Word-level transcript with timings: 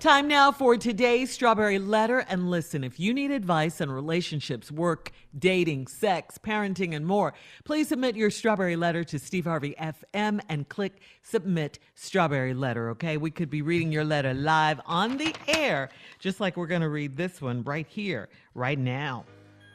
Time 0.00 0.28
now 0.28 0.50
for 0.50 0.78
today's 0.78 1.30
Strawberry 1.30 1.78
Letter. 1.78 2.20
And 2.20 2.50
listen, 2.50 2.84
if 2.84 2.98
you 2.98 3.12
need 3.12 3.30
advice 3.30 3.82
on 3.82 3.90
relationships, 3.90 4.72
work, 4.72 5.12
dating, 5.38 5.88
sex, 5.88 6.38
parenting, 6.38 6.96
and 6.96 7.06
more, 7.06 7.34
please 7.64 7.88
submit 7.88 8.16
your 8.16 8.30
Strawberry 8.30 8.76
Letter 8.76 9.04
to 9.04 9.18
Steve 9.18 9.44
Harvey 9.44 9.74
FM 9.78 10.40
and 10.48 10.66
click 10.70 11.02
Submit 11.22 11.80
Strawberry 11.94 12.54
Letter, 12.54 12.88
okay? 12.92 13.18
We 13.18 13.30
could 13.30 13.50
be 13.50 13.60
reading 13.60 13.92
your 13.92 14.06
letter 14.06 14.32
live 14.32 14.80
on 14.86 15.18
the 15.18 15.34
air, 15.46 15.90
just 16.18 16.40
like 16.40 16.56
we're 16.56 16.66
going 16.66 16.80
to 16.80 16.88
read 16.88 17.18
this 17.18 17.42
one 17.42 17.62
right 17.62 17.86
here, 17.86 18.30
right 18.54 18.78
now. 18.78 19.26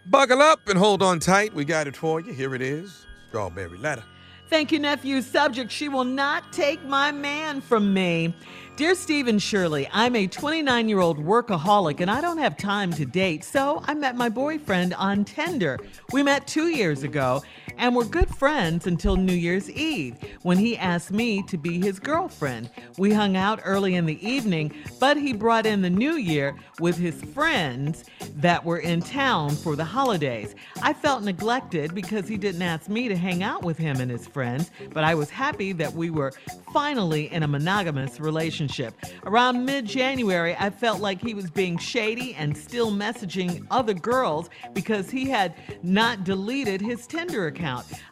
Buckle 0.10 0.42
up 0.42 0.68
and 0.68 0.80
hold 0.80 1.04
on 1.04 1.20
tight. 1.20 1.54
We 1.54 1.66
got 1.66 1.86
it 1.86 1.96
for 1.96 2.20
you. 2.20 2.34
Here 2.34 2.56
it 2.56 2.64
is 2.64 3.06
Strawberry 3.30 3.78
Letter. 3.78 4.04
Thank 4.48 4.72
you, 4.72 4.80
nephew. 4.80 5.22
Subject 5.22 5.72
She 5.72 5.90
will 5.90 6.04
not 6.04 6.54
take 6.54 6.84
my 6.86 7.12
man 7.12 7.62
from 7.62 7.94
me. 7.94 8.36
Dear 8.76 8.94
Steve 8.94 9.28
and 9.28 9.42
Shirley, 9.42 9.90
I'm 9.92 10.16
a 10.16 10.28
29 10.28 10.88
year 10.88 11.00
old 11.00 11.18
workaholic 11.18 12.00
and 12.00 12.12
I 12.12 12.22
don't 12.22 12.38
have 12.38 12.56
time 12.56 12.92
to 12.94 13.06
date, 13.06 13.44
so 13.44 13.82
I 13.88 13.96
met 13.96 14.16
my 14.16 14.30
boyfriend 14.30 14.94
on 14.96 15.26
Tinder. 15.26 15.80
We 16.12 16.22
met 16.22 16.46
two 16.46 16.68
years 16.68 17.02
ago 17.02 17.42
and 17.78 17.96
we 17.96 18.04
were 18.04 18.10
good 18.10 18.34
friends 18.34 18.88
until 18.88 19.16
New 19.16 19.34
Year's 19.34 19.70
Eve 19.72 20.16
when 20.44 20.58
he 20.58 20.78
asked 20.78 21.12
me 21.12 21.44
to 21.44 21.58
be 21.58 21.80
his 21.80 22.00
girlfriend. 22.00 22.70
We 22.98 23.14
hung 23.14 23.36
out 23.36 23.60
early 23.64 23.96
in 23.96 24.06
the 24.06 24.28
evening, 24.28 24.74
but 25.00 25.18
he 25.18 25.34
brought 25.34 25.66
in 25.66 25.82
the 25.82 25.90
new 25.90 26.16
year 26.16 26.56
with 26.80 26.98
his 26.98 27.22
friends 27.22 28.06
that 28.38 28.64
were 28.64 28.80
in 28.80 29.02
town 29.02 29.52
for 29.56 29.76
the 29.76 29.86
holidays. 29.86 30.56
I 30.82 30.94
felt 30.94 31.24
neglected 31.24 31.96
because 31.96 32.28
he 32.28 32.38
didn't 32.38 32.62
ask 32.62 32.90
me 32.90 33.08
to 33.08 33.16
hang 33.16 33.44
out 33.44 33.64
with 33.64 33.78
him 33.78 34.00
and 34.00 34.12
his 34.12 34.28
friends, 34.28 34.72
but 34.94 35.04
I 35.04 35.16
was 35.16 35.30
happy 35.30 35.72
that 35.74 35.94
we 35.94 36.10
were 36.10 36.34
finally 36.74 37.32
in 37.34 37.44
a 37.44 37.48
monogamous 37.48 38.20
relationship 38.20 38.36
relationship. 38.36 38.94
Around 39.26 39.66
mid 39.66 39.86
January, 39.86 40.56
I 40.60 40.70
felt 40.70 41.00
like 41.00 41.22
he 41.22 41.34
was 41.34 41.50
being 41.50 41.78
shady 41.78 42.36
and 42.36 42.56
still 42.56 42.92
messaging 42.92 43.66
other 43.72 43.94
girls 43.94 44.50
because 44.74 45.10
he 45.10 45.30
had 45.30 45.56
not 45.84 46.24
deleted 46.24 46.82
his 46.82 47.08
Tinder 47.08 47.48
account. 47.48 47.65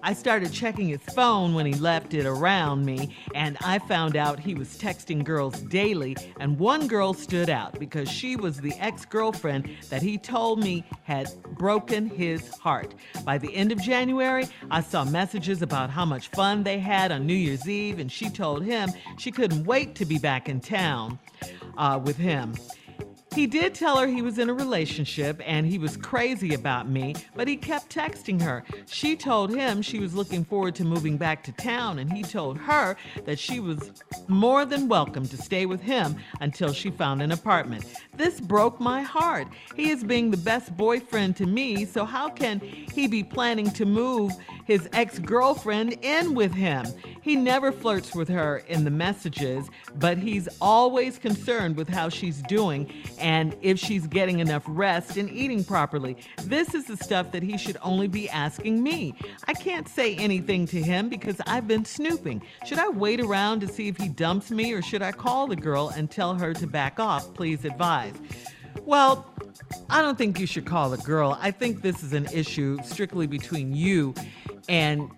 I 0.03 0.13
started 0.13 0.51
checking 0.51 0.89
his 0.89 1.01
phone 1.15 1.53
when 1.53 1.65
he 1.65 1.73
left 1.73 2.13
it 2.13 2.25
around 2.25 2.85
me, 2.85 3.15
and 3.33 3.57
I 3.61 3.79
found 3.79 4.15
out 4.15 4.39
he 4.39 4.53
was 4.53 4.77
texting 4.77 5.23
girls 5.23 5.61
daily. 5.61 6.15
And 6.39 6.59
one 6.59 6.87
girl 6.87 7.13
stood 7.13 7.49
out 7.49 7.79
because 7.79 8.09
she 8.09 8.35
was 8.35 8.59
the 8.59 8.73
ex 8.79 9.05
girlfriend 9.05 9.69
that 9.89 10.01
he 10.01 10.17
told 10.17 10.63
me 10.63 10.83
had 11.03 11.31
broken 11.57 12.05
his 12.05 12.49
heart. 12.57 12.93
By 13.23 13.37
the 13.37 13.53
end 13.55 13.71
of 13.71 13.81
January, 13.81 14.47
I 14.69 14.81
saw 14.81 15.05
messages 15.05 15.61
about 15.61 15.89
how 15.89 16.05
much 16.05 16.27
fun 16.29 16.63
they 16.63 16.79
had 16.79 17.11
on 17.11 17.25
New 17.25 17.33
Year's 17.33 17.67
Eve, 17.67 17.99
and 17.99 18.11
she 18.11 18.29
told 18.29 18.63
him 18.63 18.91
she 19.17 19.31
couldn't 19.31 19.63
wait 19.63 19.95
to 19.95 20.05
be 20.05 20.19
back 20.19 20.33
back 20.33 20.49
in 20.49 20.59
town 20.59 21.19
uh, 21.77 21.99
with 22.03 22.17
him. 22.17 22.55
He 23.33 23.47
did 23.47 23.73
tell 23.73 23.97
her 23.97 24.05
he 24.05 24.21
was 24.21 24.37
in 24.37 24.47
a 24.47 24.53
relationship 24.53 25.41
and 25.43 25.65
he 25.65 25.79
was 25.79 25.97
crazy 25.97 26.53
about 26.53 26.87
me, 26.87 27.15
but 27.35 27.47
he 27.47 27.55
kept 27.55 27.93
texting 27.93 28.39
her. 28.39 28.63
She 28.85 29.15
told 29.15 29.49
him 29.49 29.81
she 29.81 29.99
was 29.99 30.13
looking 30.13 30.45
forward 30.45 30.75
to 30.75 30.85
moving 30.85 31.17
back 31.17 31.43
to 31.45 31.51
town, 31.53 31.97
and 31.97 32.13
he 32.13 32.21
told 32.21 32.59
her 32.59 32.95
that 33.25 33.39
she 33.39 33.59
was 33.59 33.91
more 34.27 34.65
than 34.65 34.87
welcome 34.87 35.27
to 35.27 35.37
stay 35.37 35.65
with 35.65 35.81
him 35.81 36.15
until 36.41 36.71
she 36.73 36.91
found 36.91 37.23
an 37.23 37.31
apartment. 37.31 37.85
This 38.15 38.39
broke 38.39 38.79
my 38.79 39.01
heart. 39.01 39.47
He 39.75 39.89
is 39.89 40.03
being 40.03 40.29
the 40.29 40.37
best 40.37 40.77
boyfriend 40.77 41.35
to 41.37 41.47
me, 41.47 41.85
so 41.85 42.05
how 42.05 42.29
can 42.29 42.59
he 42.59 43.07
be 43.07 43.23
planning 43.23 43.71
to 43.71 43.85
move 43.85 44.31
his 44.65 44.87
ex 44.93 45.17
girlfriend 45.17 45.97
in 46.03 46.35
with 46.35 46.53
him? 46.53 46.85
He 47.23 47.37
never 47.37 47.71
flirts 47.71 48.13
with 48.13 48.27
her 48.27 48.57
in 48.67 48.83
the 48.83 48.91
messages, 48.91 49.69
but 49.95 50.17
he's 50.17 50.49
always 50.59 51.17
concerned 51.17 51.77
with 51.77 51.87
how 51.87 52.09
she's 52.09 52.41
doing 52.41 52.91
and 53.17 53.55
if 53.61 53.79
she's 53.79 54.07
getting 54.07 54.39
enough 54.39 54.63
rest 54.67 55.15
and 55.15 55.29
eating 55.31 55.63
properly. 55.63 56.17
This 56.43 56.73
is 56.73 56.83
the 56.83 56.97
stuff 56.97 57.31
that 57.31 57.41
he 57.41 57.57
should 57.57 57.77
only 57.81 58.09
be 58.09 58.29
asking 58.29 58.83
me. 58.83 59.15
I 59.47 59.53
can't 59.53 59.87
say 59.87 60.15
anything 60.17 60.65
to 60.67 60.81
him 60.81 61.07
because 61.07 61.39
I've 61.47 61.65
been 61.65 61.85
snooping. 61.85 62.41
Should 62.65 62.79
I 62.79 62.89
wait 62.89 63.21
around 63.21 63.61
to 63.61 63.69
see 63.69 63.87
if 63.87 63.95
he 63.95 64.09
dumps 64.09 64.51
me 64.51 64.73
or 64.73 64.81
should 64.81 65.01
I 65.01 65.13
call 65.13 65.47
the 65.47 65.55
girl 65.55 65.93
and 65.95 66.11
tell 66.11 66.33
her 66.35 66.53
to 66.55 66.67
back 66.67 66.99
off? 66.99 67.33
Please 67.33 67.63
advise. 67.63 68.15
Well, 68.81 69.25
I 69.89 70.01
don't 70.01 70.17
think 70.17 70.39
you 70.39 70.47
should 70.47 70.65
call 70.65 70.89
the 70.89 70.97
girl. 70.97 71.37
I 71.39 71.51
think 71.51 71.83
this 71.83 72.03
is 72.03 72.11
an 72.11 72.25
issue 72.33 72.79
strictly 72.83 73.27
between 73.27 73.73
you 73.73 74.13
and 74.67 75.09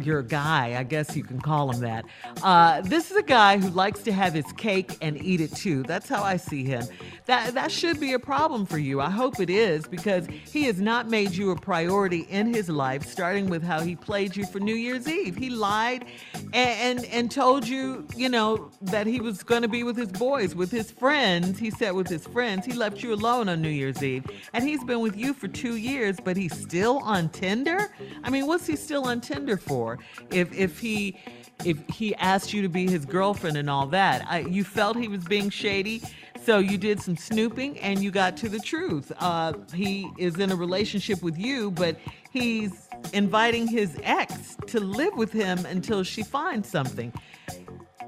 your 0.00 0.22
guy, 0.22 0.78
I 0.78 0.82
guess 0.82 1.16
you 1.16 1.22
can 1.22 1.40
call 1.40 1.70
him 1.70 1.80
that. 1.80 2.04
Uh, 2.42 2.80
this 2.82 3.10
is 3.10 3.16
a 3.16 3.22
guy 3.22 3.58
who 3.58 3.68
likes 3.70 4.02
to 4.02 4.12
have 4.12 4.34
his 4.34 4.50
cake 4.52 4.96
and 5.00 5.22
eat 5.22 5.40
it 5.40 5.54
too. 5.54 5.82
That's 5.84 6.08
how 6.08 6.22
I 6.22 6.36
see 6.36 6.64
him. 6.64 6.84
That 7.30 7.54
that 7.54 7.72
should 7.72 7.98
be 7.98 8.12
a 8.12 8.18
problem 8.18 8.66
for 8.66 8.78
you. 8.78 9.00
I 9.00 9.10
hope 9.10 9.40
it 9.40 9.50
is 9.50 9.86
because 9.86 10.26
he 10.26 10.64
has 10.64 10.80
not 10.80 11.08
made 11.08 11.32
you 11.32 11.50
a 11.50 11.56
priority 11.56 12.26
in 12.28 12.52
his 12.52 12.68
life. 12.68 13.06
Starting 13.06 13.48
with 13.48 13.62
how 13.62 13.80
he 13.80 13.96
played 13.96 14.36
you 14.36 14.44
for 14.46 14.60
New 14.60 14.74
Year's 14.74 15.08
Eve, 15.08 15.36
he 15.36 15.50
lied 15.50 16.04
and 16.52 16.98
and, 17.00 17.04
and 17.06 17.30
told 17.30 17.66
you, 17.66 18.06
you 18.16 18.28
know, 18.28 18.70
that 18.82 19.06
he 19.06 19.20
was 19.20 19.42
going 19.42 19.62
to 19.62 19.68
be 19.68 19.82
with 19.82 19.96
his 19.96 20.12
boys, 20.12 20.54
with 20.54 20.70
his 20.70 20.90
friends. 20.90 21.58
He 21.58 21.70
said 21.70 21.92
with 21.92 22.08
his 22.08 22.26
friends. 22.26 22.66
He 22.66 22.72
left 22.72 23.02
you 23.02 23.14
alone 23.14 23.48
on 23.48 23.62
New 23.62 23.68
Year's 23.68 24.02
Eve, 24.02 24.26
and 24.52 24.62
he's 24.64 24.84
been 24.84 25.00
with 25.00 25.16
you 25.16 25.32
for 25.32 25.48
two 25.48 25.76
years, 25.76 26.16
but 26.22 26.36
he's 26.36 26.56
still 26.60 26.98
on 26.98 27.28
Tinder. 27.30 27.92
I 28.24 28.30
mean, 28.30 28.46
what's 28.46 28.66
he 28.66 28.76
still 28.76 29.04
on 29.04 29.20
Tinder 29.20 29.56
for? 29.56 29.70
for 29.70 29.98
if 30.32 30.52
if 30.52 30.80
he 30.80 31.16
if 31.64 31.78
he 31.88 32.14
asked 32.16 32.52
you 32.52 32.62
to 32.62 32.68
be 32.68 32.88
his 32.88 33.04
girlfriend 33.04 33.56
and 33.56 33.68
all 33.68 33.86
that. 33.86 34.26
I, 34.28 34.40
you 34.40 34.64
felt 34.64 34.96
he 34.96 35.08
was 35.08 35.22
being 35.24 35.50
shady, 35.50 36.02
so 36.44 36.58
you 36.58 36.78
did 36.78 37.00
some 37.00 37.16
snooping 37.16 37.78
and 37.80 38.02
you 38.02 38.10
got 38.10 38.36
to 38.38 38.48
the 38.48 38.58
truth. 38.58 39.12
Uh, 39.18 39.52
he 39.74 40.10
is 40.18 40.38
in 40.38 40.50
a 40.50 40.56
relationship 40.56 41.22
with 41.22 41.38
you, 41.38 41.70
but 41.70 41.96
he's 42.30 42.88
inviting 43.12 43.66
his 43.66 43.98
ex 44.02 44.56
to 44.66 44.80
live 44.80 45.14
with 45.16 45.32
him 45.32 45.64
until 45.66 46.02
she 46.02 46.22
finds 46.22 46.68
something. 46.68 47.12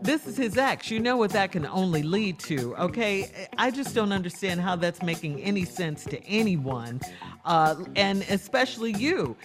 This 0.03 0.27
is 0.27 0.37
his 0.37 0.59
ex. 0.59 0.91
You 0.91 0.99
know 0.99 1.17
what 1.17 1.31
that 1.31 1.53
can 1.53 1.65
only 1.65 2.03
lead 2.03 2.41
to, 2.41 2.75
okay? 2.77 3.31
I 3.57 3.71
just 3.71 3.95
don't 3.95 4.11
understand 4.11 4.61
how 4.61 4.75
that's 4.75 5.01
making 5.01 5.41
any 5.41 5.65
sense 5.65 6.05
to 6.07 6.21
anyone, 6.25 7.01
uh, 7.45 7.77
and 7.95 8.23
especially 8.29 8.93
you. 8.93 9.37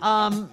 Um, 0.00 0.50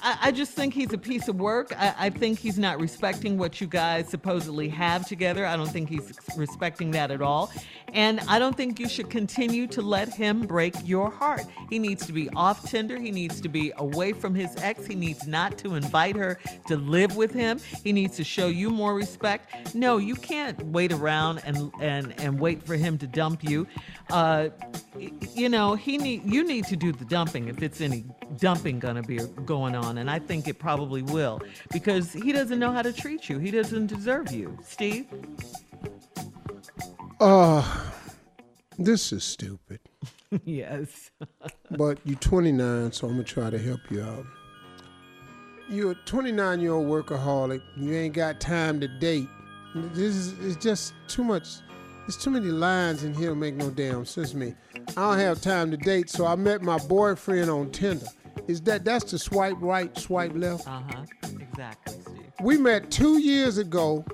I, 0.00 0.18
I, 0.22 0.32
just 0.32 0.52
think 0.52 0.72
he's 0.72 0.92
a 0.92 0.98
piece 0.98 1.28
of 1.28 1.40
work. 1.40 1.74
I, 1.76 1.94
I, 1.98 2.10
think 2.10 2.38
he's 2.38 2.56
not 2.56 2.80
respecting 2.80 3.36
what 3.36 3.60
you 3.60 3.66
guys 3.66 4.08
supposedly 4.08 4.68
have 4.68 5.08
together. 5.08 5.44
I 5.44 5.56
don't 5.56 5.68
think 5.68 5.88
he's 5.88 6.12
respecting 6.36 6.92
that 6.92 7.10
at 7.10 7.20
all. 7.20 7.50
And 7.92 8.20
I 8.20 8.38
don't 8.38 8.56
think 8.56 8.80
you 8.80 8.88
should 8.88 9.10
continue 9.10 9.66
to 9.68 9.82
let 9.82 10.08
him 10.08 10.46
break 10.46 10.74
your 10.84 11.10
heart. 11.10 11.44
He 11.68 11.78
needs 11.78 12.06
to 12.06 12.12
be 12.12 12.28
off 12.30 12.68
Tinder. 12.68 12.98
He 12.98 13.10
needs 13.10 13.40
to 13.40 13.48
be 13.48 13.72
away 13.76 14.12
from 14.12 14.34
his 14.34 14.56
ex. 14.56 14.86
He 14.86 14.94
needs 14.94 15.26
not 15.26 15.58
to 15.58 15.74
invite 15.74 16.16
her 16.16 16.38
to 16.68 16.76
live 16.76 17.16
with 17.16 17.32
him. 17.32 17.60
He 17.84 17.92
needs 17.92 18.16
to 18.16 18.24
show 18.24 18.48
you 18.48 18.70
more 18.70 18.94
respect. 18.94 19.74
No, 19.74 19.98
you 19.98 20.14
can't 20.14 20.60
wait 20.66 20.92
around 20.92 21.42
and, 21.44 21.70
and, 21.80 22.18
and 22.18 22.40
wait 22.40 22.62
for 22.62 22.76
him 22.76 22.96
to 22.98 23.06
dump 23.06 23.44
you. 23.44 23.66
Uh, 24.10 24.48
you 25.34 25.48
know, 25.48 25.74
he 25.74 25.96
need 25.96 26.24
you 26.24 26.44
need 26.44 26.66
to 26.66 26.76
do 26.76 26.92
the 26.92 27.04
dumping 27.04 27.48
if 27.48 27.62
it's 27.62 27.80
any 27.80 28.04
dumping 28.38 28.80
to 28.80 29.02
be 29.02 29.18
going 29.46 29.74
on, 29.74 29.98
and 29.98 30.10
I 30.10 30.18
think 30.18 30.48
it 30.48 30.58
probably 30.58 31.02
will 31.02 31.40
because 31.72 32.12
he 32.12 32.32
doesn't 32.32 32.58
know 32.58 32.72
how 32.72 32.82
to 32.82 32.92
treat 32.92 33.28
you. 33.28 33.38
He 33.38 33.50
doesn't 33.50 33.86
deserve 33.86 34.30
you, 34.32 34.58
Steve. 34.62 35.06
Uh, 37.22 37.62
this 38.78 39.12
is 39.12 39.22
stupid. 39.22 39.78
yes. 40.44 41.12
but 41.70 42.00
you're 42.04 42.18
29, 42.18 42.90
so 42.90 43.06
I'm 43.06 43.12
gonna 43.12 43.22
try 43.22 43.48
to 43.48 43.60
help 43.60 43.78
you 43.92 44.02
out. 44.02 44.26
You're 45.70 45.92
a 45.92 45.96
29 46.04 46.60
year 46.60 46.72
old 46.72 46.88
workaholic. 46.88 47.62
You 47.76 47.94
ain't 47.94 48.14
got 48.14 48.40
time 48.40 48.80
to 48.80 48.88
date. 48.88 49.28
This 49.72 50.16
is 50.16 50.32
it's 50.44 50.60
just 50.60 50.94
too 51.06 51.22
much 51.22 51.46
there's 52.00 52.16
too 52.16 52.30
many 52.30 52.48
lines 52.48 53.04
in 53.04 53.14
here 53.14 53.30
to 53.30 53.36
make 53.36 53.54
no 53.54 53.70
damn 53.70 54.04
sense 54.04 54.32
to 54.32 54.36
me. 54.36 54.56
I 54.74 55.10
don't 55.10 55.18
have 55.20 55.40
time 55.40 55.70
to 55.70 55.76
date, 55.76 56.10
so 56.10 56.26
I 56.26 56.34
met 56.34 56.60
my 56.60 56.78
boyfriend 56.78 57.48
on 57.48 57.70
Tinder. 57.70 58.06
Is 58.48 58.60
that 58.62 58.84
that's 58.84 59.12
the 59.12 59.18
swipe 59.20 59.58
right, 59.60 59.96
swipe 59.96 60.32
left? 60.34 60.66
Uh 60.66 60.82
huh. 60.90 61.04
Exactly, 61.40 62.00
Steve. 62.00 62.32
We 62.42 62.58
met 62.58 62.90
two 62.90 63.18
years 63.18 63.58
ago, 63.58 64.04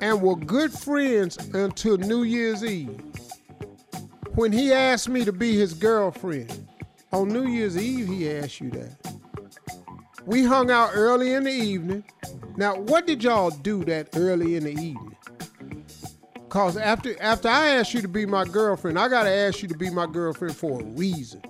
and 0.00 0.20
were 0.22 0.36
good 0.36 0.72
friends 0.72 1.36
until 1.54 1.98
New 1.98 2.22
Year's 2.22 2.64
Eve. 2.64 3.00
When 4.34 4.52
he 4.52 4.72
asked 4.72 5.08
me 5.08 5.24
to 5.24 5.32
be 5.32 5.56
his 5.56 5.74
girlfriend 5.74 6.68
on 7.12 7.28
New 7.28 7.46
Year's 7.46 7.76
Eve, 7.76 8.06
he 8.06 8.30
asked 8.30 8.60
you 8.60 8.70
that. 8.70 9.18
We 10.26 10.44
hung 10.44 10.70
out 10.70 10.90
early 10.94 11.32
in 11.32 11.44
the 11.44 11.50
evening. 11.50 12.04
Now, 12.56 12.78
what 12.78 13.06
did 13.06 13.24
y'all 13.24 13.50
do 13.50 13.84
that 13.84 14.10
early 14.14 14.56
in 14.56 14.64
the 14.64 14.72
evening? 14.72 15.16
Cause 16.48 16.76
after 16.78 17.20
after 17.20 17.48
I 17.48 17.70
asked 17.70 17.92
you 17.92 18.00
to 18.00 18.08
be 18.08 18.24
my 18.24 18.44
girlfriend, 18.44 18.98
I 18.98 19.08
gotta 19.08 19.30
ask 19.30 19.60
you 19.60 19.68
to 19.68 19.76
be 19.76 19.90
my 19.90 20.06
girlfriend 20.06 20.56
for 20.56 20.80
a 20.80 20.84
reason. 20.84 21.42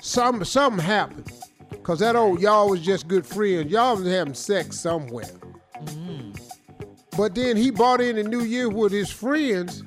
Some 0.00 0.44
something 0.44 0.84
happened. 0.84 1.32
Cause 1.82 1.98
that 1.98 2.14
old 2.14 2.40
y'all 2.40 2.68
was 2.68 2.80
just 2.80 3.08
good 3.08 3.26
friends. 3.26 3.72
Y'all 3.72 3.96
was 3.96 4.06
having 4.06 4.34
sex 4.34 4.78
somewhere. 4.78 5.30
Mm-hmm. 5.76 6.32
But 7.16 7.34
then 7.34 7.56
he 7.56 7.70
bought 7.70 8.00
in 8.00 8.16
the 8.16 8.22
new 8.22 8.42
year 8.42 8.68
with 8.68 8.92
his 8.92 9.10
friends, 9.10 9.82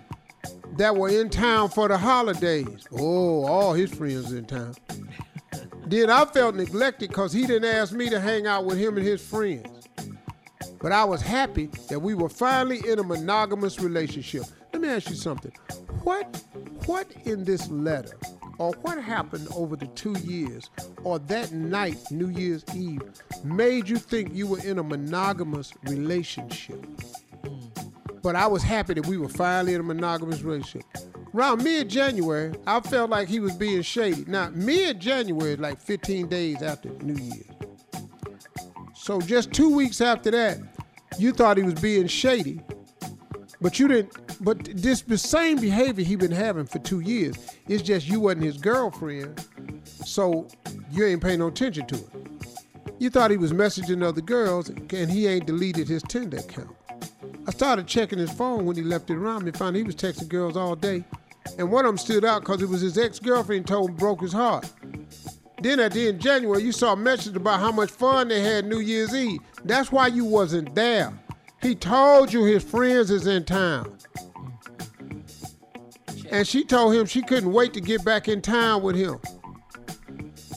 that 0.78 0.96
were 0.96 1.10
in 1.10 1.30
town 1.30 1.70
for 1.70 1.88
the 1.88 1.98
holidays. 1.98 2.88
Oh, 2.92 3.46
all 3.46 3.74
his 3.74 3.94
friends 3.94 4.32
in 4.32 4.46
town. 4.46 4.76
then 5.88 6.10
I 6.10 6.26
felt 6.26 6.56
neglected 6.56 7.10
because 7.10 7.32
he 7.32 7.46
didn't 7.46 7.70
ask 7.70 7.94
me 7.94 8.10
to 8.10 8.20
hang 8.20 8.46
out 8.46 8.66
with 8.66 8.78
him 8.78 8.98
and 8.98 9.06
his 9.06 9.26
friends. 9.26 9.88
But 10.82 10.92
I 10.92 11.04
was 11.06 11.22
happy 11.22 11.70
that 11.90 12.00
we 12.00 12.14
were 12.14 12.30
finally 12.30 12.82
in 12.88 13.00
a 13.00 13.04
monogamous 13.04 13.80
relationship. 13.80 14.44
Let 14.74 14.82
me 14.82 14.90
ask 14.90 15.10
you 15.10 15.16
something. 15.16 15.52
What 16.04 16.44
what 16.86 17.12
in 17.24 17.44
this 17.44 17.68
letter 17.70 18.18
or 18.58 18.74
what 18.82 19.02
happened 19.02 19.48
over 19.56 19.76
the 19.76 19.88
two 19.88 20.18
years 20.20 20.70
or 21.04 21.20
that 21.20 21.52
night, 21.52 21.98
New 22.12 22.30
Year's 22.30 22.64
Eve, 22.76 23.02
made 23.44 23.90
you 23.90 23.98
think 23.98 24.34
you 24.34 24.48
were 24.48 24.60
in 24.60 24.80
a 24.80 24.84
monogamous 24.84 25.74
relationship? 25.84 26.86
But 28.22 28.36
I 28.36 28.48
was 28.48 28.64
happy 28.64 28.96
that 28.96 29.06
we 29.06 29.18
were 29.18 29.30
finally 29.30 29.74
in 29.74 29.82
a 29.82 29.84
monogamous 29.84 30.42
relationship. 30.42 30.84
Around 31.34 31.64
mid 31.64 31.90
January, 31.90 32.56
I 32.66 32.80
felt 32.80 33.10
like 33.10 33.28
he 33.28 33.40
was 33.40 33.54
being 33.56 33.82
shady. 33.82 34.24
Now, 34.26 34.50
mid 34.54 35.00
January, 35.00 35.58
like 35.58 35.82
15 35.82 36.28
days 36.28 36.62
after 36.62 36.90
New 36.90 37.22
Year's. 37.22 37.46
So 38.96 39.20
just 39.20 39.52
two 39.52 39.76
weeks 39.76 40.02
after 40.02 40.32
that, 40.32 40.58
you 41.20 41.32
thought 41.34 41.58
he 41.58 41.64
was 41.64 41.76
being 41.76 42.08
shady, 42.08 42.62
but 43.66 43.80
you 43.80 43.88
didn't. 43.88 44.14
But 44.46 44.64
this 44.76 45.02
the 45.02 45.18
same 45.18 45.58
behavior 45.58 46.06
he 46.06 46.16
been 46.16 46.32
having 46.32 46.68
for 46.68 46.78
two 46.78 47.00
years. 47.00 47.36
It's 47.68 47.82
just 47.82 48.08
you 48.08 48.20
wasn't 48.20 48.44
his 48.44 48.58
girlfriend, 48.58 49.42
so 49.86 50.48
you 50.92 51.04
ain't 51.04 51.24
paying 51.24 51.40
no 51.40 51.48
attention 51.48 51.88
to 51.88 51.96
it. 51.96 52.10
You 53.00 53.10
thought 53.10 53.32
he 53.32 53.38
was 53.38 53.54
messaging 53.54 54.04
other 54.04 54.22
girls, 54.22 54.70
and 54.70 55.10
he 55.10 55.26
ain't 55.26 55.48
deleted 55.48 55.88
his 55.88 56.04
Tinder 56.04 56.38
account. 56.38 56.76
I 57.48 57.52
started 57.52 57.88
checking 57.88 58.20
his 58.20 58.32
phone 58.32 58.68
when 58.68 58.76
he 58.76 58.84
left 58.84 59.10
it 59.10 59.16
around 59.16 59.46
me, 59.46 59.52
found 59.52 59.76
he 59.76 59.82
was 59.82 59.96
texting 59.96 60.30
girls 60.30 60.56
all 60.56 60.76
day. 60.76 61.04
And 61.58 61.72
one 61.72 61.86
of 61.86 61.90
them 61.90 61.98
stood 61.98 62.24
out 62.24 62.42
because 62.42 62.62
it 62.62 62.70
was 62.70 62.82
his 62.82 63.00
ex-girlfriend 63.00 63.62
and 63.62 63.68
told 63.68 63.90
him 63.90 63.96
broke 63.96 64.22
his 64.22 64.34
heart. 64.34 64.72
Then 65.64 65.80
at 65.80 65.94
the 65.94 66.10
end 66.10 66.18
of 66.18 66.22
January, 66.22 66.62
you 66.62 66.72
saw 66.72 66.94
a 66.94 66.96
message 66.96 67.36
about 67.36 67.60
how 67.60 67.72
much 67.72 67.90
fun 67.90 68.28
they 68.28 68.42
had 68.42 68.68
New 68.68 68.80
Year's 68.80 69.16
Eve. 69.16 69.40
That's 69.64 69.92
why 69.92 70.06
you 70.06 70.24
wasn't 70.24 70.76
there. 70.76 71.12
He 71.66 71.74
told 71.74 72.32
you 72.32 72.44
his 72.44 72.64
friends 72.64 73.10
is 73.10 73.26
in 73.26 73.44
town. 73.44 73.98
And 76.30 76.48
she 76.48 76.64
told 76.64 76.94
him 76.94 77.08
she 77.08 77.24
couldn't 77.24 77.52
wait 77.52 77.74
to 77.74 77.82
get 77.82 78.06
back 78.06 78.28
in 78.28 78.40
town 78.44 78.84
with 78.84 78.96
him. 78.96 79.18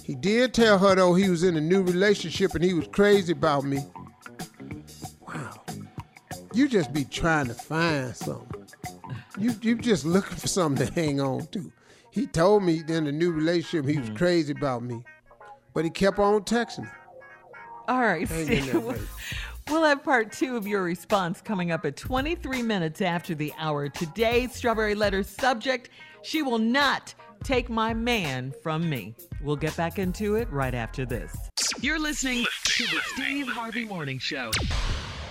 He 0.05 0.14
did 0.14 0.52
tell 0.52 0.76
her 0.76 0.94
though 0.94 1.14
he 1.14 1.31
was 1.31 1.44
in 1.44 1.56
a 1.56 1.62
new 1.62 1.81
relationship 1.81 2.55
and 2.55 2.62
he 2.62 2.75
was 2.75 2.87
crazy 2.88 3.32
about 3.32 3.64
me. 3.64 3.78
Wow. 5.26 5.62
You 6.52 6.69
just 6.69 6.93
be 6.93 7.05
trying 7.05 7.46
to 7.46 7.55
find 7.55 8.14
something. 8.14 8.66
You 9.38 9.55
you 9.62 9.76
just 9.76 10.05
looking 10.05 10.37
for 10.37 10.49
something 10.49 10.87
to 10.88 10.93
hang 10.93 11.22
on 11.22 11.46
to. 11.52 11.72
He 12.10 12.26
told 12.26 12.64
me 12.64 12.82
in 12.87 13.05
the 13.05 13.12
new 13.12 13.32
relationship 13.32 13.88
he 13.88 13.99
was 13.99 14.10
mm. 14.10 14.16
crazy 14.19 14.52
about 14.52 14.82
me. 14.82 15.02
But 15.72 15.84
he 15.84 15.90
kept 15.90 16.19
on 16.19 16.43
texting 16.43 16.84
her. 16.84 16.99
All 17.88 18.00
right, 18.00 18.28
Hang 19.69 19.76
in 19.76 19.76
Steve. 19.76 19.76
there, 19.76 19.76
We'll, 19.76 19.81
we'll 19.81 19.88
have 19.88 20.05
part 20.05 20.32
two 20.32 20.56
of 20.56 20.67
your 20.67 20.82
response 20.82 21.41
coming 21.41 21.70
up 21.70 21.85
at 21.85 21.97
23 21.97 22.62
minutes 22.62 23.00
after 23.00 23.35
the 23.35 23.53
hour. 23.59 23.88
Today's 23.88 24.55
Strawberry 24.55 24.94
Letter 24.94 25.23
subject 25.23 25.91
She 26.23 26.43
will 26.43 26.59
not 26.59 27.15
take 27.44 27.69
my 27.70 27.94
man 27.94 28.53
from 28.62 28.88
me. 28.88 29.15
We'll 29.43 29.56
get 29.56 29.76
back 29.76 29.99
into 29.99 30.37
it 30.37 30.50
right 30.50 30.75
after 30.75 31.06
this. 31.06 31.37
You're 31.81 31.99
listening 31.99 32.47
to 32.65 32.85
the 32.85 33.00
Steve 33.15 33.49
Harvey 33.49 33.85
Morning 33.85 34.19
Show. 34.19 34.50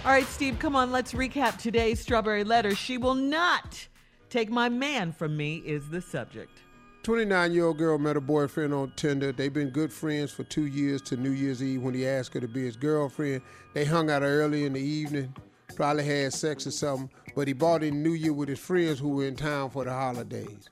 All 0.06 0.12
right, 0.12 0.28
Steve, 0.28 0.60
come 0.60 0.76
on, 0.76 0.92
let's 0.92 1.14
recap 1.14 1.58
today's 1.58 2.00
Strawberry 2.00 2.44
Letter. 2.44 2.76
She 2.76 2.98
will 2.98 3.16
not 3.16 3.88
take 4.30 4.50
my 4.50 4.70
man 4.70 5.12
from 5.12 5.36
me, 5.36 5.58
is 5.66 5.90
the 5.90 6.02
subject. 6.02 6.62
29 7.04 7.52
year 7.52 7.66
old 7.66 7.78
girl 7.78 7.98
met 7.98 8.18
a 8.18 8.22
boyfriend 8.22 8.74
on 8.74 8.92
Tinder. 8.96 9.32
They've 9.32 9.54
been 9.54 9.70
good 9.70 9.94
friends 9.94 10.32
for 10.32 10.44
two 10.44 10.66
years 10.66 11.02
to 11.04 11.18
New 11.18 11.32
Year's 11.32 11.64
Eve 11.64 11.82
when 11.82 11.94
he 11.94 12.08
asked 12.08 12.34
her 12.34 12.40
to 12.40 12.48
be 12.48 12.66
his 12.66 12.76
girlfriend. 12.76 13.42
They 13.74 13.86
hung 13.86 14.10
out 14.10 14.24
early 14.24 14.66
in 14.66 14.74
the 14.74 14.82
evening, 14.82 15.34
probably 15.76 16.04
had 16.04 16.34
sex 16.34 16.68
or 16.68 16.72
something, 16.72 17.10
but 17.36 17.48
he 17.48 17.54
bought 17.54 17.84
in 17.84 18.04
New 18.04 18.14
Year 18.14 18.34
with 18.34 18.50
his 18.50 18.60
friends 18.60 19.00
who 19.00 19.10
were 19.10 19.26
in 19.26 19.36
town 19.36 19.70
for 19.70 19.86
the 19.86 19.92
holidays. 19.92 20.70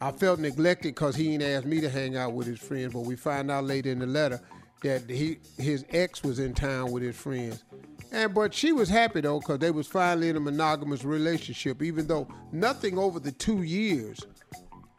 I 0.00 0.10
felt 0.10 0.40
neglected 0.40 0.94
because 0.94 1.14
he 1.14 1.34
ain't 1.34 1.42
asked 1.42 1.66
me 1.66 1.80
to 1.80 1.88
hang 1.88 2.16
out 2.16 2.32
with 2.32 2.46
his 2.46 2.58
friends, 2.58 2.92
but 2.92 3.00
we 3.00 3.14
find 3.14 3.50
out 3.50 3.64
later 3.64 3.90
in 3.90 3.98
the 3.98 4.06
letter 4.06 4.40
that 4.82 5.08
he 5.08 5.38
his 5.58 5.84
ex 5.90 6.22
was 6.22 6.38
in 6.38 6.54
town 6.54 6.90
with 6.90 7.02
his 7.02 7.16
friends. 7.16 7.62
And 8.10 8.34
but 8.34 8.52
she 8.52 8.72
was 8.72 8.88
happy 8.88 9.20
though, 9.20 9.38
because 9.38 9.58
they 9.58 9.70
was 9.70 9.86
finally 9.86 10.28
in 10.28 10.36
a 10.36 10.40
monogamous 10.40 11.04
relationship, 11.04 11.82
even 11.82 12.06
though 12.06 12.26
nothing 12.50 12.98
over 12.98 13.20
the 13.20 13.32
two 13.32 13.62
years 13.62 14.26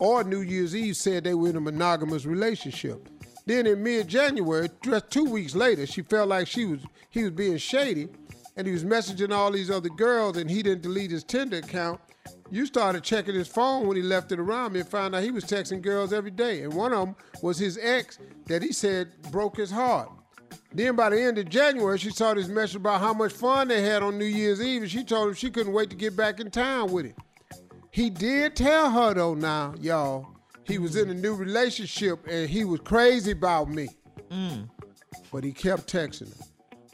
or 0.03 0.21
New 0.21 0.41
Year's 0.41 0.75
Eve 0.75 0.97
said 0.97 1.23
they 1.23 1.33
were 1.33 1.47
in 1.47 1.55
a 1.55 1.61
monogamous 1.61 2.25
relationship. 2.25 3.07
Then 3.45 3.65
in 3.65 3.81
mid-January, 3.81 4.69
just 4.83 5.09
two 5.09 5.23
weeks 5.23 5.55
later, 5.55 5.87
she 5.87 6.01
felt 6.01 6.27
like 6.27 6.45
she 6.45 6.65
was 6.65 6.81
he 7.09 7.23
was 7.23 7.31
being 7.31 7.55
shady, 7.55 8.09
and 8.57 8.67
he 8.67 8.73
was 8.73 8.83
messaging 8.83 9.33
all 9.33 9.49
these 9.49 9.71
other 9.71 9.87
girls, 9.87 10.35
and 10.35 10.49
he 10.49 10.61
didn't 10.61 10.81
delete 10.81 11.11
his 11.11 11.23
Tinder 11.23 11.59
account. 11.59 12.01
You 12.51 12.65
started 12.65 13.01
checking 13.01 13.33
his 13.33 13.47
phone 13.47 13.87
when 13.87 13.95
he 13.95 14.03
left 14.03 14.33
it 14.33 14.39
around 14.39 14.73
me 14.73 14.81
and 14.81 14.89
found 14.89 15.15
out 15.15 15.23
he 15.23 15.31
was 15.31 15.45
texting 15.45 15.81
girls 15.81 16.11
every 16.11 16.31
day, 16.31 16.63
and 16.63 16.73
one 16.73 16.91
of 16.91 17.05
them 17.05 17.15
was 17.41 17.57
his 17.57 17.79
ex 17.81 18.19
that 18.47 18.61
he 18.61 18.73
said 18.73 19.09
broke 19.31 19.55
his 19.55 19.71
heart. 19.71 20.09
Then 20.73 20.97
by 20.97 21.11
the 21.11 21.21
end 21.21 21.37
of 21.37 21.47
January, 21.47 21.97
she 21.97 22.09
saw 22.09 22.33
this 22.33 22.49
message 22.49 22.75
about 22.75 22.99
how 22.99 23.13
much 23.13 23.31
fun 23.31 23.69
they 23.69 23.81
had 23.81 24.03
on 24.03 24.17
New 24.17 24.25
Year's 24.25 24.61
Eve, 24.61 24.81
and 24.81 24.91
she 24.91 25.05
told 25.05 25.29
him 25.29 25.33
she 25.33 25.49
couldn't 25.49 25.71
wait 25.71 25.89
to 25.91 25.95
get 25.95 26.17
back 26.17 26.41
in 26.41 26.51
town 26.51 26.91
with 26.91 27.05
him. 27.05 27.15
He 27.93 28.09
did 28.09 28.55
tell 28.55 28.89
her 28.89 29.13
though 29.13 29.35
now, 29.35 29.75
y'all, 29.79 30.25
he 30.63 30.79
was 30.79 30.95
in 30.95 31.11
a 31.11 31.13
new 31.13 31.35
relationship 31.35 32.25
and 32.27 32.49
he 32.49 32.65
was 32.65 32.79
crazy 32.79 33.33
about 33.33 33.69
me. 33.69 33.87
Mm. 34.31 34.67
But 35.31 35.43
he 35.43 35.51
kept 35.51 35.93
texting 35.93 36.35
her. 36.35 36.45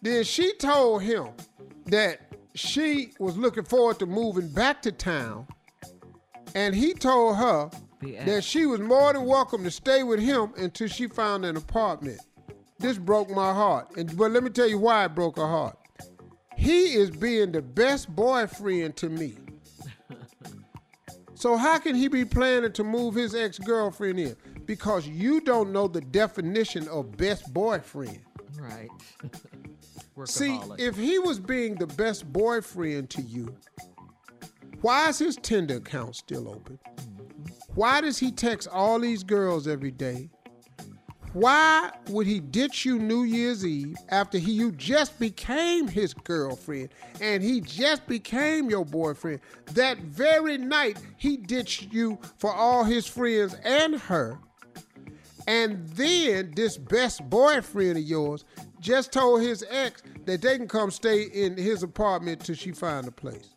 Then 0.01 0.25
she 0.25 0.53
told 0.55 1.03
him 1.03 1.29
that 1.85 2.19
she 2.53 3.13
was 3.17 3.37
looking 3.37 3.63
forward 3.63 3.97
to 3.99 4.07
moving 4.07 4.49
back 4.49 4.81
to 4.81 4.91
town. 4.91 5.47
And 6.53 6.75
he 6.75 6.93
told 6.93 7.37
her 7.37 7.69
that 8.25 8.43
she 8.43 8.65
was 8.65 8.81
more 8.81 9.13
than 9.13 9.23
welcome 9.23 9.63
to 9.63 9.71
stay 9.71 10.03
with 10.03 10.19
him 10.19 10.51
until 10.57 10.89
she 10.89 11.07
found 11.07 11.45
an 11.45 11.55
apartment. 11.55 12.19
This 12.77 12.97
broke 12.97 13.29
my 13.29 13.53
heart. 13.53 13.95
And 13.95 14.17
but 14.17 14.31
let 14.31 14.43
me 14.43 14.49
tell 14.49 14.67
you 14.67 14.79
why 14.79 15.05
it 15.05 15.15
broke 15.15 15.37
her 15.37 15.47
heart. 15.47 15.77
He 16.57 16.95
is 16.95 17.09
being 17.09 17.53
the 17.53 17.61
best 17.61 18.13
boyfriend 18.13 18.97
to 18.97 19.07
me. 19.07 19.37
So 21.39 21.55
how 21.55 21.79
can 21.79 21.95
he 21.95 22.09
be 22.09 22.25
planning 22.25 22.73
to 22.73 22.83
move 22.83 23.15
his 23.15 23.33
ex-girlfriend 23.33 24.19
in? 24.19 24.35
Because 24.65 25.07
you 25.07 25.39
don't 25.39 25.71
know 25.71 25.87
the 25.87 26.01
definition 26.01 26.85
of 26.89 27.15
best 27.15 27.53
boyfriend. 27.53 28.19
Right. 28.59 28.89
See, 30.25 30.59
if 30.77 30.97
he 30.97 31.17
was 31.17 31.39
being 31.39 31.75
the 31.75 31.87
best 31.87 32.29
boyfriend 32.33 33.09
to 33.11 33.21
you, 33.21 33.55
why 34.81 35.07
is 35.07 35.19
his 35.19 35.37
Tinder 35.37 35.77
account 35.77 36.17
still 36.17 36.49
open? 36.49 36.77
Mm-hmm. 36.97 37.53
Why 37.73 38.01
does 38.01 38.17
he 38.17 38.31
text 38.31 38.67
all 38.69 38.99
these 38.99 39.23
girls 39.23 39.65
every 39.65 39.91
day? 39.91 40.29
Why 41.33 41.91
would 42.09 42.25
he 42.25 42.39
ditch 42.39 42.85
you 42.85 42.97
New 42.97 43.23
Year's 43.23 43.63
Eve 43.63 43.95
after 44.09 44.39
he 44.39 44.51
you 44.51 44.71
just 44.71 45.19
became 45.19 45.87
his 45.87 46.13
girlfriend 46.13 46.89
and 47.21 47.43
he 47.43 47.61
just 47.61 48.07
became 48.07 48.69
your 48.69 48.83
boyfriend? 48.83 49.39
That 49.73 49.99
very 49.99 50.57
night 50.57 50.97
he 51.17 51.37
ditched 51.37 51.93
you 51.93 52.17
for 52.39 52.51
all 52.51 52.83
his 52.83 53.05
friends 53.05 53.55
and 53.63 53.95
her. 53.95 54.39
And 55.45 55.87
then 55.89 56.51
this 56.55 56.77
best 56.77 57.29
boyfriend 57.29 57.97
of 57.97 58.03
yours 58.03 58.43
just 58.79 59.11
told 59.11 59.41
his 59.41 59.63
ex 59.69 60.01
that 60.25 60.41
they 60.41 60.57
can 60.57 60.67
come 60.67 60.89
stay 60.89 61.23
in 61.23 61.57
his 61.57 61.83
apartment 61.83 62.43
till 62.43 62.55
she 62.55 62.71
find 62.71 63.07
a 63.07 63.11
place. 63.11 63.55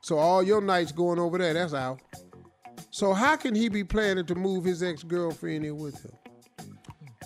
So 0.00 0.18
all 0.18 0.42
your 0.42 0.60
nights 0.60 0.90
going 0.90 1.18
over 1.20 1.38
there, 1.38 1.54
that's 1.54 1.74
out. 1.74 2.00
So 2.90 3.12
how 3.12 3.36
can 3.36 3.54
he 3.54 3.68
be 3.68 3.84
planning 3.84 4.26
to 4.26 4.34
move 4.34 4.64
his 4.64 4.82
ex-girlfriend 4.82 5.64
in 5.64 5.76
with 5.76 6.02
him? 6.02 6.12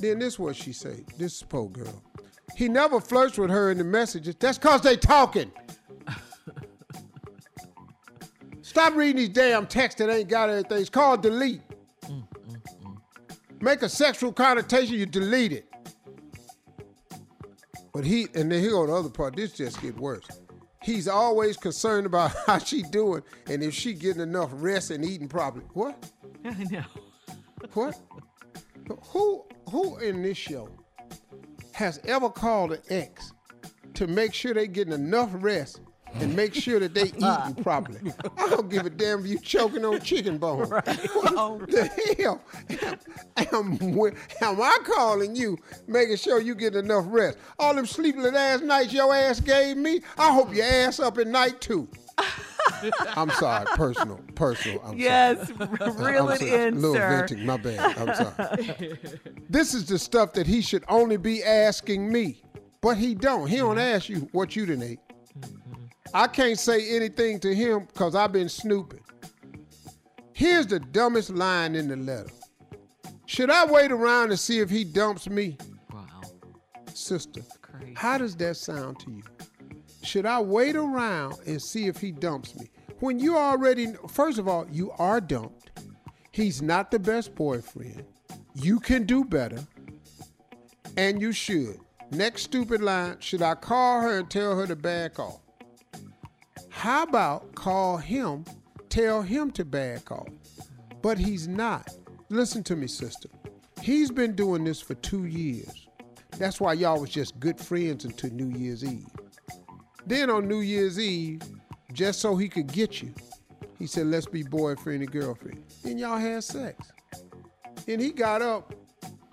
Then 0.02 0.18
this 0.18 0.36
what 0.36 0.56
she 0.56 0.72
say. 0.72 1.04
This 1.16 1.36
is 1.36 1.42
poor 1.44 1.68
girl. 1.68 2.02
He 2.56 2.68
never 2.68 3.00
flirts 3.00 3.38
with 3.38 3.50
her 3.50 3.70
in 3.70 3.78
the 3.78 3.84
messages. 3.84 4.34
That's 4.34 4.58
cause 4.58 4.80
they 4.80 4.96
talking. 4.96 5.52
Stop 8.62 8.96
reading 8.96 9.16
these 9.16 9.28
damn 9.28 9.64
texts 9.64 10.00
that 10.00 10.10
ain't 10.10 10.28
got 10.28 10.50
anything. 10.50 10.80
It's 10.80 10.90
called 10.90 11.22
delete. 11.22 11.62
Make 13.60 13.82
a 13.82 13.88
sexual 13.88 14.32
connotation, 14.32 14.96
you 14.96 15.06
delete 15.06 15.52
it. 15.52 15.68
But 17.94 18.04
he, 18.04 18.26
and 18.34 18.50
then 18.50 18.60
here 18.60 18.70
go 18.72 18.84
the 18.88 18.92
other 18.92 19.08
part. 19.08 19.36
This 19.36 19.52
just 19.52 19.80
get 19.80 19.96
worse. 19.96 20.26
He's 20.82 21.06
always 21.06 21.56
concerned 21.56 22.06
about 22.06 22.32
how 22.46 22.58
she 22.58 22.82
doing 22.82 23.22
and 23.46 23.62
if 23.62 23.72
she 23.72 23.92
getting 23.92 24.22
enough 24.22 24.50
rest 24.54 24.90
and 24.90 25.04
eating 25.04 25.28
properly. 25.28 25.64
What? 25.74 26.10
I 26.44 26.64
know. 26.64 26.82
What? 27.72 28.00
Who 29.10 29.44
who 29.70 29.98
in 29.98 30.22
this 30.22 30.36
show 30.36 30.68
has 31.72 32.00
ever 32.04 32.28
called 32.28 32.72
an 32.72 32.82
ex 32.88 33.32
to 33.94 34.06
make 34.06 34.34
sure 34.34 34.54
they 34.54 34.66
getting 34.66 34.92
enough 34.92 35.30
rest 35.34 35.80
and 36.14 36.34
make 36.36 36.54
sure 36.54 36.78
that 36.78 36.94
they 36.94 37.02
eating 37.06 37.62
properly. 37.62 38.12
I 38.36 38.48
don't 38.50 38.68
give 38.68 38.86
a 38.86 38.90
damn 38.90 39.20
if 39.20 39.26
you 39.26 39.38
choking 39.38 39.84
on 39.84 40.00
chicken 40.00 40.38
bones. 40.38 40.70
What 41.12 41.34
oh. 41.36 41.58
the 41.66 41.86
hell 42.18 42.42
am, 43.52 43.78
am, 43.80 43.98
am 44.40 44.60
I 44.60 44.78
calling 44.84 45.34
you, 45.36 45.58
making 45.86 46.16
sure 46.16 46.40
you 46.40 46.54
get 46.54 46.74
enough 46.74 47.04
rest? 47.08 47.38
All 47.58 47.74
them 47.74 47.86
sleepless 47.86 48.34
ass 48.34 48.60
nights 48.60 48.92
your 48.92 49.14
ass 49.14 49.40
gave 49.40 49.76
me, 49.76 50.02
I 50.18 50.32
hope 50.32 50.54
your 50.54 50.66
ass 50.66 51.00
up 51.00 51.18
at 51.18 51.26
night 51.26 51.60
too. 51.60 51.88
I'm 53.16 53.30
sorry, 53.30 53.66
personal, 53.74 54.20
personal. 54.34 54.80
I'm 54.84 54.98
Yes, 54.98 55.48
sorry. 55.48 56.12
reel 56.12 56.28
I'm 56.28 56.32
it 56.34 56.38
sorry. 56.40 56.52
in, 56.68 56.74
little 56.76 56.94
sir. 56.94 57.08
venting, 57.28 57.46
my 57.46 57.56
bad. 57.56 57.98
I'm 57.98 58.14
sorry. 58.14 58.98
this 59.48 59.74
is 59.74 59.86
the 59.86 59.98
stuff 59.98 60.32
that 60.34 60.46
he 60.46 60.60
should 60.60 60.84
only 60.88 61.16
be 61.16 61.42
asking 61.44 62.10
me, 62.12 62.42
but 62.80 62.96
he 62.96 63.14
don't. 63.14 63.46
He 63.48 63.56
don't 63.58 63.78
ask 63.78 64.08
you 64.08 64.28
what 64.32 64.54
you 64.56 64.66
done 64.66 64.82
ate. 64.82 65.00
I 66.14 66.26
can't 66.26 66.58
say 66.58 66.94
anything 66.94 67.40
to 67.40 67.54
him 67.54 67.86
because 67.86 68.14
I've 68.14 68.32
been 68.32 68.48
snooping. 68.48 69.00
Here's 70.34 70.66
the 70.66 70.80
dumbest 70.80 71.30
line 71.30 71.74
in 71.74 71.88
the 71.88 71.96
letter. 71.96 72.30
Should 73.26 73.50
I 73.50 73.64
wait 73.64 73.92
around 73.92 74.28
to 74.30 74.36
see 74.36 74.58
if 74.58 74.68
he 74.68 74.84
dumps 74.84 75.28
me? 75.28 75.56
Wow. 75.92 76.04
Sister, 76.92 77.40
Crazy. 77.62 77.94
how 77.96 78.18
does 78.18 78.36
that 78.36 78.56
sound 78.56 78.98
to 79.00 79.10
you? 79.10 79.22
Should 80.02 80.26
I 80.26 80.40
wait 80.40 80.76
around 80.76 81.36
and 81.46 81.62
see 81.62 81.86
if 81.86 81.98
he 81.98 82.12
dumps 82.12 82.54
me? 82.56 82.70
When 82.98 83.18
you 83.18 83.36
already, 83.36 83.94
first 84.08 84.38
of 84.38 84.48
all, 84.48 84.66
you 84.70 84.90
are 84.98 85.20
dumped. 85.20 85.70
He's 86.32 86.62
not 86.62 86.90
the 86.90 86.98
best 86.98 87.34
boyfriend. 87.34 88.04
You 88.54 88.80
can 88.80 89.04
do 89.04 89.24
better. 89.24 89.64
And 90.96 91.20
you 91.20 91.32
should. 91.32 91.78
Next 92.10 92.42
stupid 92.42 92.82
line 92.82 93.16
should 93.20 93.42
I 93.42 93.54
call 93.54 94.02
her 94.02 94.18
and 94.18 94.30
tell 94.30 94.58
her 94.58 94.66
to 94.66 94.76
back 94.76 95.18
off? 95.18 95.40
How 96.68 97.04
about 97.04 97.54
call 97.54 97.96
him, 97.96 98.44
tell 98.88 99.22
him 99.22 99.50
to 99.52 99.64
back 99.64 100.10
off? 100.10 100.28
But 101.00 101.18
he's 101.18 101.48
not. 101.48 101.88
Listen 102.28 102.62
to 102.64 102.76
me, 102.76 102.86
sister. 102.86 103.28
He's 103.80 104.10
been 104.10 104.34
doing 104.34 104.64
this 104.64 104.80
for 104.80 104.94
two 104.94 105.24
years. 105.26 105.88
That's 106.38 106.60
why 106.60 106.74
y'all 106.74 107.00
was 107.00 107.10
just 107.10 107.38
good 107.40 107.58
friends 107.58 108.04
until 108.04 108.30
New 108.30 108.56
Year's 108.58 108.84
Eve. 108.84 109.06
Then 110.06 110.30
on 110.30 110.48
New 110.48 110.60
Year's 110.60 110.98
Eve, 110.98 111.42
just 111.92 112.20
so 112.20 112.36
he 112.36 112.48
could 112.48 112.66
get 112.72 113.02
you, 113.02 113.14
he 113.78 113.86
said, 113.86 114.06
let's 114.06 114.26
be 114.26 114.42
boyfriend 114.42 115.02
and 115.02 115.10
girlfriend. 115.10 115.62
Then 115.82 115.98
y'all 115.98 116.18
had 116.18 116.44
sex. 116.44 116.92
Then 117.86 117.98
he 118.00 118.10
got 118.10 118.42
up 118.42 118.74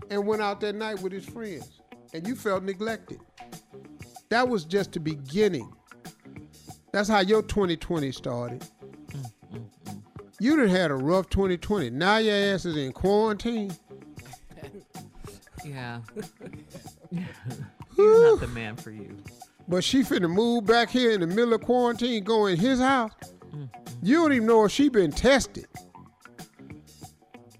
and 0.10 0.26
went 0.26 0.42
out 0.42 0.60
that 0.62 0.76
night 0.76 1.02
with 1.02 1.12
his 1.12 1.26
friends, 1.26 1.82
and 2.14 2.28
you 2.28 2.36
felt 2.36 2.64
neglected. 2.64 3.20
That 4.30 4.48
was 4.48 4.66
just 4.66 4.92
the 4.94 5.00
beginning. 5.00 5.72
That's 6.92 7.10
how 7.10 7.20
your 7.20 7.44
2020 7.44 8.12
started. 8.12 8.64
You 10.40 10.56
done 10.56 10.70
had 10.70 10.90
a 10.90 10.96
rough 10.96 11.30
2020. 11.30 11.90
Now 11.92 12.18
your 12.18 12.36
ass 12.36 12.66
is 12.66 12.78
in 12.78 12.92
quarantine. 12.92 13.72
Yeah. 15.66 16.00
He's 17.12 17.26
not 17.98 18.40
the 18.40 18.48
man 18.54 18.78
for 18.78 18.92
you. 18.92 19.18
But 19.70 19.84
she 19.84 20.02
finna 20.02 20.30
move 20.30 20.66
back 20.66 20.90
here 20.90 21.12
in 21.12 21.22
the 21.22 21.28
middle 21.28 21.54
of 21.54 21.62
quarantine, 21.62 22.24
go 22.24 22.48
in 22.48 22.58
his 22.58 22.80
house. 22.80 23.12
You 24.02 24.16
don't 24.18 24.34
even 24.34 24.48
know 24.48 24.66
if 24.66 24.72
she 24.72 24.90
been 24.90 25.12
tested. 25.12 25.68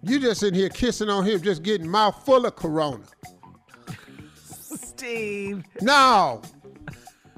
You 0.02 0.20
just 0.20 0.42
in 0.42 0.56
here 0.56 0.70
kissing 0.70 1.10
on 1.10 1.24
him, 1.24 1.42
just 1.42 1.62
getting 1.62 1.88
mouth 1.88 2.26
full 2.26 2.48
of 2.48 2.56
corona. 2.56 3.04
Steve. 4.56 5.64
No, 5.82 6.42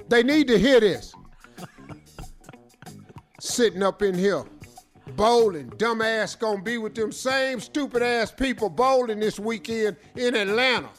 they 0.08 0.24
need 0.24 0.48
to 0.48 0.58
hear 0.58 0.80
this. 0.80 1.14
Sitting 3.42 3.84
up 3.84 4.02
in 4.02 4.16
here, 4.16 4.46
bowling, 5.16 5.70
dumbass 5.72 6.40
gonna 6.40 6.62
be 6.62 6.78
with 6.78 6.96
them 6.96 7.12
same 7.12 7.60
stupid 7.60 8.02
ass 8.02 8.32
people 8.32 8.70
bowling 8.70 9.20
this 9.20 9.38
weekend 9.38 9.98
in 10.16 10.36
Atlanta. 10.36 10.90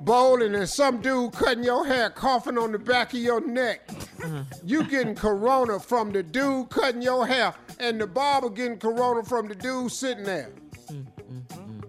bowling 0.00 0.54
and 0.54 0.68
some 0.68 1.00
dude 1.00 1.32
cutting 1.32 1.64
your 1.64 1.86
hair, 1.86 2.10
coughing 2.10 2.58
on 2.58 2.72
the 2.72 2.78
back 2.78 3.12
of 3.12 3.20
your 3.20 3.40
neck. 3.46 3.88
Uh-huh. 4.22 4.42
You 4.64 4.84
getting 4.84 5.14
corona 5.14 5.78
from 5.78 6.12
the 6.12 6.22
dude 6.22 6.70
cutting 6.70 7.02
your 7.02 7.26
hair, 7.26 7.54
and 7.78 8.00
the 8.00 8.06
barber 8.06 8.50
getting 8.50 8.78
corona 8.78 9.22
from 9.24 9.48
the 9.48 9.54
dude 9.54 9.92
sitting 9.92 10.24
there. 10.24 10.50
Mm-hmm. 10.90 11.80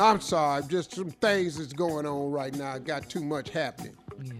I'm 0.00 0.20
sorry, 0.20 0.62
just 0.68 0.94
some 0.94 1.10
things 1.10 1.58
that's 1.58 1.72
going 1.72 2.06
on 2.06 2.30
right 2.30 2.54
now. 2.54 2.72
I 2.72 2.78
got 2.78 3.08
too 3.08 3.24
much 3.24 3.50
happening. 3.50 3.96
Yeah. 4.22 4.32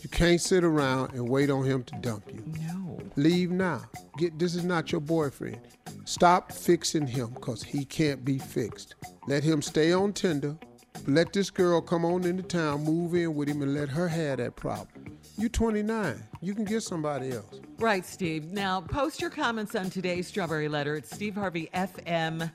You 0.00 0.08
can't 0.08 0.40
sit 0.40 0.64
around 0.64 1.12
and 1.12 1.28
wait 1.28 1.48
on 1.48 1.64
him 1.64 1.84
to 1.84 1.94
dump 2.00 2.24
you. 2.28 2.42
No. 2.66 2.98
Leave 3.14 3.52
now. 3.52 3.82
Get 4.18 4.36
this 4.38 4.56
is 4.56 4.64
not 4.64 4.90
your 4.90 5.00
boyfriend. 5.00 5.60
Stop 6.04 6.50
fixing 6.50 7.06
him 7.06 7.30
because 7.34 7.62
he 7.62 7.84
can't 7.84 8.24
be 8.24 8.38
fixed. 8.38 8.96
Let 9.28 9.44
him 9.44 9.62
stay 9.62 9.92
on 9.92 10.12
Tinder. 10.12 10.56
Let 11.06 11.32
this 11.32 11.50
girl 11.50 11.80
come 11.80 12.04
on 12.04 12.24
into 12.24 12.44
town, 12.44 12.84
move 12.84 13.14
in 13.14 13.34
with 13.34 13.48
him, 13.48 13.60
and 13.62 13.74
let 13.74 13.88
her 13.88 14.06
have 14.06 14.38
that 14.38 14.54
problem. 14.54 15.18
You're 15.36 15.48
29. 15.48 16.22
You 16.40 16.54
can 16.54 16.64
get 16.64 16.82
somebody 16.82 17.32
else. 17.32 17.60
Right, 17.78 18.06
Steve. 18.06 18.52
Now, 18.52 18.80
post 18.80 19.20
your 19.20 19.30
comments 19.30 19.74
on 19.74 19.90
today's 19.90 20.28
Strawberry 20.28 20.68
Letter 20.68 20.96
at 20.96 21.06
Steve 21.06 21.34
Harvey 21.34 21.68
FM 21.74 22.52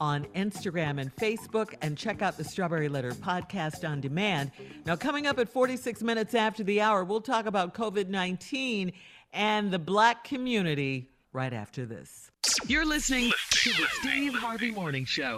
on 0.00 0.24
Instagram 0.34 1.00
and 1.00 1.14
Facebook, 1.16 1.74
and 1.82 1.98
check 1.98 2.22
out 2.22 2.38
the 2.38 2.44
Strawberry 2.44 2.88
Letter 2.88 3.12
podcast 3.12 3.88
on 3.88 4.00
demand. 4.00 4.52
Now, 4.86 4.96
coming 4.96 5.26
up 5.26 5.38
at 5.38 5.48
46 5.50 6.02
minutes 6.02 6.34
after 6.34 6.64
the 6.64 6.80
hour, 6.80 7.04
we'll 7.04 7.20
talk 7.20 7.44
about 7.44 7.74
COVID 7.74 8.08
19 8.08 8.92
and 9.34 9.70
the 9.70 9.78
black 9.78 10.24
community 10.24 11.10
right 11.32 11.52
after 11.52 11.84
this. 11.84 12.30
You're 12.66 12.86
listening 12.86 13.32
to 13.50 13.70
the 13.70 13.86
Steve 14.00 14.34
Harvey 14.34 14.70
Morning 14.70 15.04
Show. 15.04 15.36